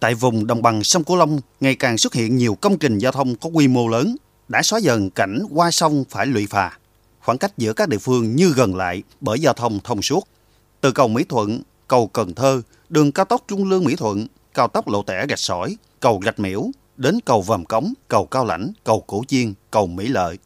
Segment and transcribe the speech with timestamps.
[0.00, 3.12] Tại vùng đồng bằng sông Cửu Long ngày càng xuất hiện nhiều công trình giao
[3.12, 4.16] thông có quy mô lớn,
[4.48, 6.78] đã xóa dần cảnh qua sông phải lụy phà.
[7.20, 10.28] Khoảng cách giữa các địa phương như gần lại bởi giao thông thông suốt.
[10.80, 14.68] Từ cầu Mỹ Thuận, cầu Cần Thơ, đường cao tốc Trung Lương Mỹ Thuận, cao
[14.68, 18.72] tốc Lộ Tẻ Gạch Sỏi, cầu Rạch Miễu, đến cầu Vàm Cống, cầu Cao Lãnh,
[18.84, 20.38] cầu Cổ Chiên, cầu Mỹ Lợi.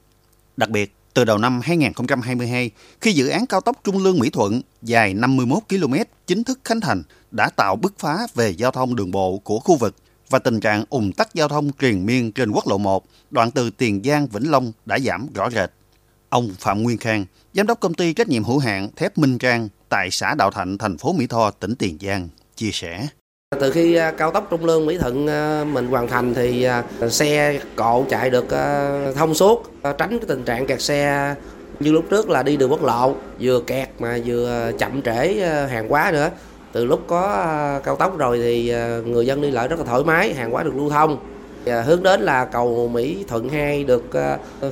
[0.57, 2.71] Đặc biệt, từ đầu năm 2022,
[3.01, 5.95] khi dự án cao tốc Trung Lương Mỹ Thuận dài 51 km
[6.27, 9.77] chính thức khánh thành, đã tạo bứt phá về giao thông đường bộ của khu
[9.77, 9.97] vực
[10.31, 13.71] và tình trạng ủng tắc giao thông triền miên trên quốc lộ 1, đoạn từ
[13.71, 15.71] Tiền Giang Vĩnh Long đã giảm rõ rệt.
[16.29, 19.69] Ông Phạm Nguyên Khang, giám đốc công ty trách nhiệm hữu hạn thép Minh Trang
[19.89, 23.09] tại xã Đạo Thạnh, thành phố Mỹ Tho, tỉnh Tiền Giang, chia sẻ.
[23.61, 26.83] Từ khi à, cao tốc Trung Lương Mỹ Thuận à, mình hoàn thành thì à,
[27.09, 28.47] xe cộ chạy được
[29.15, 31.35] thông suốt, tránh cái tình trạng kẹt xe
[31.81, 35.35] như lúc trước là đi đường quốc lộ, vừa kẹt mà vừa chậm trễ
[35.71, 36.31] hàng hóa nữa.
[36.73, 37.47] Từ lúc có
[37.85, 38.75] cao tốc rồi thì
[39.07, 41.17] người dân đi lại rất là thoải mái, hàng hóa được lưu thông.
[41.85, 44.05] Hướng đến là cầu Mỹ Thuận 2 được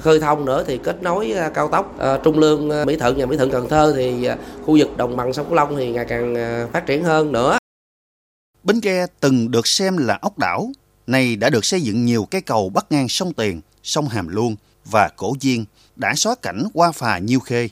[0.00, 1.94] khơi thông nữa thì kết nối cao tốc
[2.24, 4.28] Trung Lương Mỹ Thuận và Mỹ Thuận Cần Thơ thì
[4.66, 6.34] khu vực đồng bằng sông Cửu Long thì ngày càng
[6.72, 7.59] phát triển hơn nữa.
[8.70, 10.72] Bến Tre từng được xem là ốc đảo,
[11.06, 14.56] nay đã được xây dựng nhiều cây cầu bắc ngang sông Tiền, sông Hàm Luông
[14.84, 15.64] và Cổ Diên
[15.96, 17.68] đã xóa cảnh qua phà Nhiêu Khê.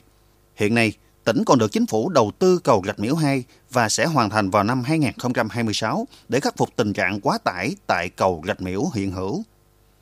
[0.55, 4.05] Hiện nay, tỉnh còn được chính phủ đầu tư cầu Rạch Miễu 2 và sẽ
[4.05, 8.61] hoàn thành vào năm 2026 để khắc phục tình trạng quá tải tại cầu Rạch
[8.61, 9.43] Miễu hiện hữu.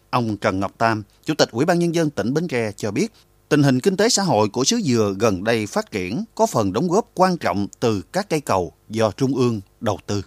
[0.09, 3.11] Ông Trần Ngọc Tam, Chủ tịch Ủy ban Nhân dân tỉnh Bến Tre cho biết,
[3.49, 6.73] tình hình kinh tế xã hội của xứ Dừa gần đây phát triển có phần
[6.73, 10.21] đóng góp quan trọng từ các cây cầu do Trung ương đầu tư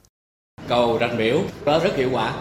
[0.70, 2.32] cầu rạch miễu đó rất hiệu quả.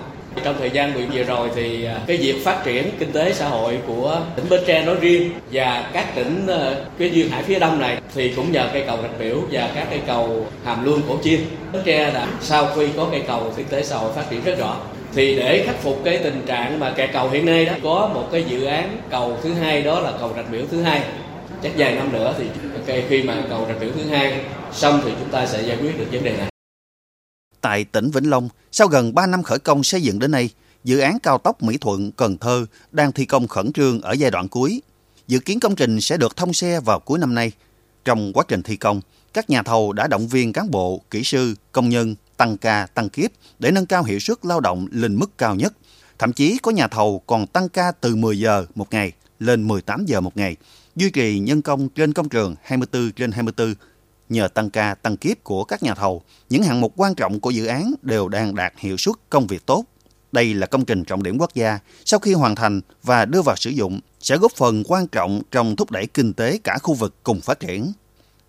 [0.43, 3.47] Trong thời gian vừa vừa rồi thì à, cái việc phát triển kinh tế xã
[3.47, 7.59] hội của tỉnh Bến Tre nói riêng và các tỉnh ờ, cái duyên hải phía
[7.59, 11.01] đông này thì cũng nhờ cây cầu rạch miễu và các cây cầu hàm luông
[11.09, 11.39] cổ chiên.
[11.73, 14.59] Bến Tre là sau khi có cây cầu kinh tế xã hội phát triển rất
[14.59, 14.75] rõ
[15.15, 18.29] thì để khắc phục cái tình trạng mà kẹt cầu hiện nay đó có một
[18.31, 21.01] cái dự án cầu thứ hai đó là cầu rạch miễu thứ hai.
[21.63, 22.45] Chắc vài năm nữa thì
[22.75, 24.33] okay, khi mà cầu rạch miễu thứ hai
[24.71, 26.48] xong thì chúng ta sẽ giải quyết được vấn đề này.
[27.61, 30.49] Tại tỉnh Vĩnh Long, sau gần 3 năm khởi công xây dựng đến nay,
[30.83, 34.31] dự án cao tốc Mỹ Thuận Cần Thơ đang thi công khẩn trương ở giai
[34.31, 34.81] đoạn cuối.
[35.27, 37.51] Dự kiến công trình sẽ được thông xe vào cuối năm nay.
[38.05, 39.01] Trong quá trình thi công,
[39.33, 43.09] các nhà thầu đã động viên cán bộ, kỹ sư, công nhân tăng ca, tăng
[43.09, 45.73] kiếp để nâng cao hiệu suất lao động lên mức cao nhất.
[46.19, 50.05] Thậm chí có nhà thầu còn tăng ca từ 10 giờ một ngày lên 18
[50.05, 50.55] giờ một ngày,
[50.95, 53.73] duy trì nhân công trên công trường 24 trên 24
[54.29, 57.49] Nhờ tăng ca, tăng kiếp của các nhà thầu, những hạng mục quan trọng của
[57.49, 59.83] dự án đều đang đạt hiệu suất công việc tốt.
[60.31, 63.55] Đây là công trình trọng điểm quốc gia, sau khi hoàn thành và đưa vào
[63.55, 67.15] sử dụng sẽ góp phần quan trọng trong thúc đẩy kinh tế cả khu vực
[67.23, 67.91] cùng phát triển.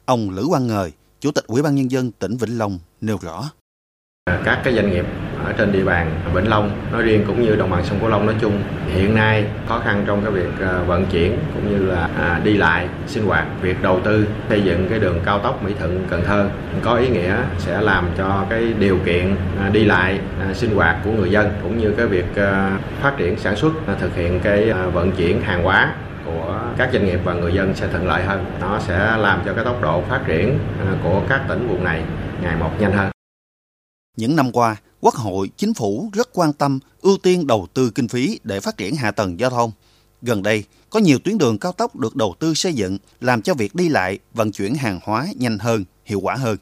[0.05, 3.51] Ông Lữ Quang Ngời, Chủ tịch Ủy ban nhân dân tỉnh Vĩnh Long nêu rõ:
[4.27, 5.05] Các cái doanh nghiệp
[5.45, 8.27] ở trên địa bàn Vĩnh Long nói riêng cũng như đồng bằng sông Cửu Long
[8.27, 8.63] nói chung.
[8.87, 12.57] Hiện nay khó khăn trong cái việc à, vận chuyển cũng như là à, đi
[12.57, 16.23] lại sinh hoạt việc đầu tư xây dựng cái đường cao tốc Mỹ Thuận Cần
[16.27, 16.49] Thơ
[16.83, 20.21] có ý nghĩa sẽ làm cho cái điều kiện à, đi lại
[20.55, 22.27] sinh hoạt của người dân cũng như cái việc
[23.03, 27.21] phát triển sản xuất thực hiện cái vận chuyển hàng hóa của các doanh nghiệp
[27.25, 28.45] và người dân sẽ thuận lợi hơn.
[28.61, 30.59] Nó sẽ làm cho cái tốc độ phát triển
[31.03, 32.03] của các tỉnh vùng này
[32.43, 33.11] ngày một nhanh hơn.
[34.17, 38.09] Những năm qua, Quốc hội, Chính phủ rất quan tâm ưu tiên đầu tư kinh
[38.09, 39.73] phí để phát triển hạ tầng giao thông.
[40.23, 43.55] Gần đây, có nhiều tuyến đường cao tốc được đầu tư xây dựng làm cho
[43.55, 46.57] việc đi lại, vận chuyển hàng hóa nhanh hơn, hiệu quả hơn.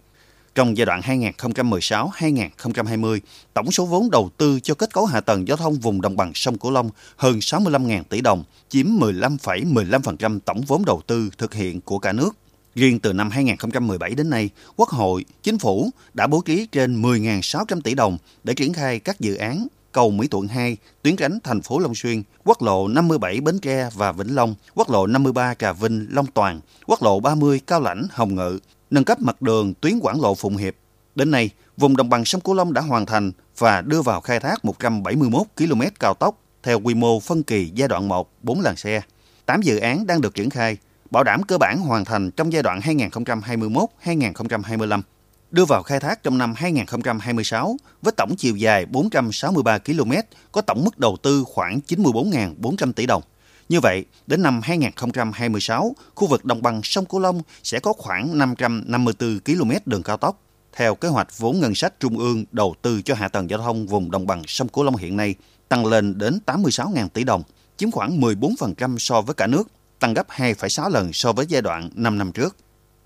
[0.54, 3.20] Trong giai đoạn 2016-2020,
[3.54, 6.32] tổng số vốn đầu tư cho kết cấu hạ tầng giao thông vùng đồng bằng
[6.34, 11.80] sông Cửu Long hơn 65.000 tỷ đồng, chiếm 15,15% tổng vốn đầu tư thực hiện
[11.80, 12.36] của cả nước.
[12.78, 17.80] Riêng từ năm 2017 đến nay, Quốc hội, Chính phủ đã bố trí trên 10.600
[17.80, 21.62] tỷ đồng để triển khai các dự án cầu Mỹ Thuận 2, tuyến tránh thành
[21.62, 25.72] phố Long Xuyên, quốc lộ 57 Bến Tre và Vĩnh Long, quốc lộ 53 Trà
[25.72, 28.58] Vinh, Long Toàn, quốc lộ 30 Cao Lãnh, Hồng Ngự,
[28.90, 30.74] nâng cấp mặt đường tuyến quảng lộ Phụng Hiệp.
[31.14, 34.40] Đến nay, vùng đồng bằng sông Cửu Long đã hoàn thành và đưa vào khai
[34.40, 38.76] thác 171 km cao tốc theo quy mô phân kỳ giai đoạn 1, 4 làn
[38.76, 39.00] xe.
[39.46, 40.76] 8 dự án đang được triển khai,
[41.10, 45.02] bảo đảm cơ bản hoàn thành trong giai đoạn 2021-2025,
[45.50, 50.12] đưa vào khai thác trong năm 2026 với tổng chiều dài 463 km,
[50.52, 53.22] có tổng mức đầu tư khoảng 94.400 tỷ đồng.
[53.68, 58.38] Như vậy, đến năm 2026, khu vực đồng bằng sông Cửu Long sẽ có khoảng
[58.38, 60.42] 554 km đường cao tốc.
[60.72, 63.86] Theo kế hoạch vốn ngân sách trung ương đầu tư cho hạ tầng giao thông
[63.86, 65.34] vùng đồng bằng sông Cửu Long hiện nay
[65.68, 67.42] tăng lên đến 86.000 tỷ đồng,
[67.76, 69.68] chiếm khoảng 14% so với cả nước
[70.00, 72.56] tăng gấp 2,6 lần so với giai đoạn 5 năm trước.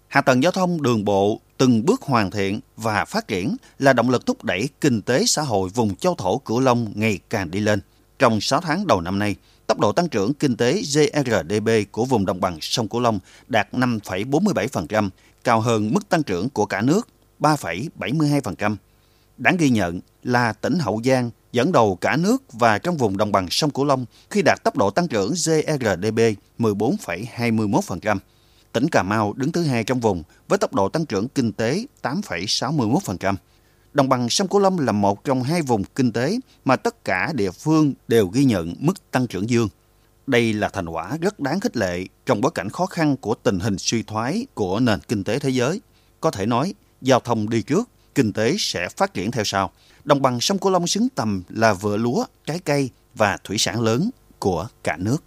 [0.09, 4.11] Hạ tầng giao thông đường bộ từng bước hoàn thiện và phát triển là động
[4.11, 7.61] lực thúc đẩy kinh tế xã hội vùng châu thổ Cửu Long ngày càng đi
[7.61, 7.81] lên.
[8.19, 9.37] Trong 6 tháng đầu năm nay,
[9.67, 13.19] tốc độ tăng trưởng kinh tế GRDP của vùng đồng bằng sông Cửu Long
[13.49, 15.11] đạt 5,47%,
[15.45, 17.09] cao hơn mức tăng trưởng của cả nước
[17.41, 18.77] 3,72%.
[19.39, 23.33] Đáng ghi nhận là tỉnh Hậu Giang dẫn đầu cả nước và trong vùng đồng
[23.33, 26.21] bằng sông Cửu Long khi đạt tốc độ tăng trưởng GRDP
[26.59, 28.19] 14,21%.
[28.73, 31.87] Tỉnh Cà Mau đứng thứ hai trong vùng với tốc độ tăng trưởng kinh tế
[32.03, 33.35] 8,61%.
[33.93, 37.33] Đồng bằng sông Cửu Long là một trong hai vùng kinh tế mà tất cả
[37.35, 39.69] địa phương đều ghi nhận mức tăng trưởng dương.
[40.27, 43.61] Đây là thành quả rất đáng khích lệ trong bối cảnh khó khăn của tình
[43.61, 45.81] hình suy thoái của nền kinh tế thế giới.
[46.21, 49.71] Có thể nói, giao thông đi trước, kinh tế sẽ phát triển theo sau.
[50.05, 53.81] Đồng bằng sông Cửu Long xứng tầm là vựa lúa, trái cây và thủy sản
[53.81, 55.25] lớn của cả nước.